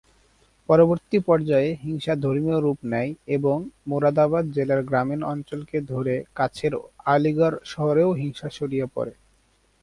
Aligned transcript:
পরবর্তী 0.69 1.17
পর্যায়ে 1.27 1.69
হিংসা 1.83 2.13
ধর্মীয় 2.15 2.59
রূপ 2.59 2.79
নেয় 2.85 3.11
এবং 3.27 3.57
মোরাদাবাদ 3.87 4.45
জেলার 4.51 4.81
গ্রামীণ 4.83 5.21
অঞ্চলকে 5.23 5.77
ধরে 5.91 6.15
কাছের 6.35 6.73
আলিগড় 7.05 7.57
শহরেও 7.65 8.09
হিংসা 8.13 8.47
ছড়িয়ে 8.49 8.85
পড়ে। 8.95 9.13